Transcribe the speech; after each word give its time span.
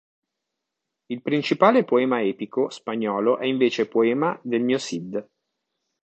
Il 1.11 1.21
principale 1.21 1.83
poema 1.85 2.23
epico 2.23 2.71
spagnolo 2.71 3.37
è 3.37 3.45
invece 3.45 3.87
"Poema 3.87 4.35
del 4.43 4.63
mio 4.63 4.79
Cid". 4.79 5.23